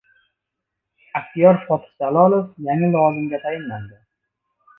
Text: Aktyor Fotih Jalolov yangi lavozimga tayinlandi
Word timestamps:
Aktyor 1.19 1.59
Fotih 1.67 1.91
Jalolov 1.99 2.65
yangi 2.69 2.91
lavozimga 2.97 3.43
tayinlandi 3.45 4.01